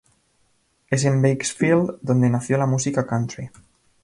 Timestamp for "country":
3.05-3.51